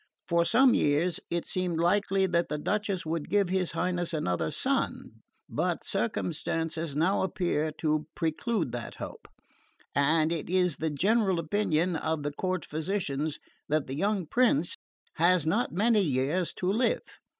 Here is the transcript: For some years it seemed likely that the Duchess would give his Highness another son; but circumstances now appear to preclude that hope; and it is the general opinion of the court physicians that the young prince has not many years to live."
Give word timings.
For 0.27 0.45
some 0.45 0.73
years 0.73 1.19
it 1.29 1.45
seemed 1.45 1.79
likely 1.79 2.25
that 2.25 2.49
the 2.49 2.57
Duchess 2.57 3.05
would 3.05 3.29
give 3.29 3.49
his 3.49 3.73
Highness 3.73 4.15
another 4.15 4.49
son; 4.49 5.21
but 5.47 5.83
circumstances 5.83 6.95
now 6.95 7.21
appear 7.21 7.71
to 7.73 8.07
preclude 8.15 8.71
that 8.71 8.95
hope; 8.95 9.27
and 9.93 10.31
it 10.31 10.49
is 10.49 10.77
the 10.77 10.89
general 10.89 11.37
opinion 11.37 11.95
of 11.95 12.23
the 12.23 12.31
court 12.33 12.65
physicians 12.65 13.37
that 13.69 13.85
the 13.85 13.95
young 13.95 14.25
prince 14.25 14.75
has 15.17 15.45
not 15.45 15.71
many 15.71 16.01
years 16.01 16.51
to 16.55 16.71
live." 16.73 17.03